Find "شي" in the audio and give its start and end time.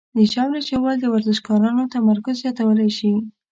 2.97-3.13